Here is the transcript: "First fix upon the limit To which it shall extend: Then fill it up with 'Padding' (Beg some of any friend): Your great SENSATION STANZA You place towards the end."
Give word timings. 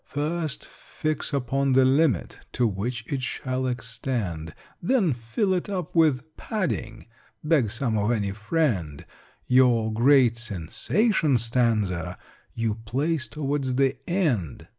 "First 0.03 0.65
fix 0.65 1.31
upon 1.31 1.73
the 1.73 1.85
limit 1.85 2.39
To 2.53 2.65
which 2.65 3.05
it 3.13 3.21
shall 3.21 3.67
extend: 3.67 4.55
Then 4.81 5.13
fill 5.13 5.53
it 5.53 5.69
up 5.69 5.95
with 5.95 6.23
'Padding' 6.37 7.05
(Beg 7.43 7.69
some 7.69 7.99
of 7.99 8.09
any 8.09 8.31
friend): 8.31 9.05
Your 9.45 9.93
great 9.93 10.37
SENSATION 10.37 11.37
STANZA 11.37 12.17
You 12.55 12.73
place 12.83 13.27
towards 13.27 13.75
the 13.75 13.95
end." 14.09 14.65